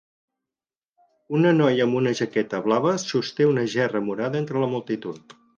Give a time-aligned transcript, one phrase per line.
[1.39, 5.41] Una noia amb una jaqueta blava sosté una gerra morada entre la multitud.